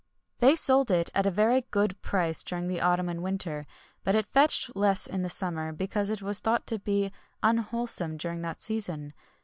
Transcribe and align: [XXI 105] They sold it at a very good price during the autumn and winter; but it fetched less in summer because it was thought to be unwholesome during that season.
[XXI 0.01 0.41
105] 0.45 0.49
They 0.51 0.55
sold 0.55 0.89
it 0.89 1.09
at 1.13 1.27
a 1.27 1.29
very 1.29 1.61
good 1.69 2.01
price 2.01 2.41
during 2.41 2.67
the 2.67 2.81
autumn 2.81 3.07
and 3.07 3.21
winter; 3.21 3.67
but 4.03 4.15
it 4.15 4.25
fetched 4.25 4.75
less 4.75 5.05
in 5.05 5.29
summer 5.29 5.71
because 5.71 6.09
it 6.09 6.23
was 6.23 6.39
thought 6.39 6.65
to 6.65 6.79
be 6.79 7.11
unwholesome 7.43 8.17
during 8.17 8.41
that 8.41 8.63
season. 8.63 9.13